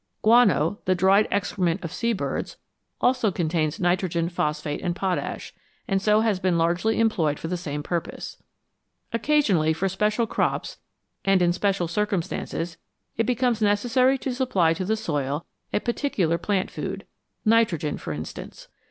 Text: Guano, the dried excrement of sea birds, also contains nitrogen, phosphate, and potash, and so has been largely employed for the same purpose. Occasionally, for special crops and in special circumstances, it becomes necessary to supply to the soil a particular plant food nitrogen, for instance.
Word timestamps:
Guano, 0.23 0.79
the 0.85 0.95
dried 0.95 1.27
excrement 1.29 1.83
of 1.83 1.91
sea 1.93 2.11
birds, 2.11 2.57
also 3.01 3.29
contains 3.31 3.79
nitrogen, 3.79 4.29
phosphate, 4.29 4.81
and 4.81 4.95
potash, 4.95 5.53
and 5.87 6.01
so 6.01 6.21
has 6.21 6.39
been 6.39 6.57
largely 6.57 6.99
employed 6.99 7.37
for 7.37 7.47
the 7.49 7.55
same 7.55 7.83
purpose. 7.83 8.41
Occasionally, 9.13 9.73
for 9.73 9.87
special 9.87 10.25
crops 10.25 10.79
and 11.23 11.39
in 11.39 11.53
special 11.53 11.87
circumstances, 11.87 12.77
it 13.15 13.27
becomes 13.27 13.61
necessary 13.61 14.17
to 14.17 14.33
supply 14.33 14.73
to 14.73 14.85
the 14.85 14.97
soil 14.97 15.45
a 15.71 15.79
particular 15.79 16.39
plant 16.39 16.71
food 16.71 17.05
nitrogen, 17.45 17.99
for 17.99 18.11
instance. 18.11 18.69